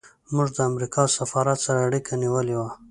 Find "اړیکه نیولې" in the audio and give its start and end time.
1.87-2.55